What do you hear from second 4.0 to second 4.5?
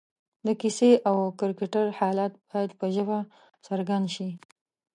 شي